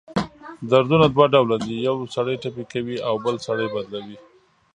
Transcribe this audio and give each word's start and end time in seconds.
دردونه 0.69 1.05
دوه 1.15 1.25
ډؤله 1.33 1.57
دی: 1.65 1.75
یؤ 1.87 1.95
سړی 2.15 2.35
ټپي 2.41 2.63
کوي 2.71 2.97
اؤ 3.07 3.15
بل 3.25 3.35
سړی 3.47 3.67
بدلؤي. 3.73 4.17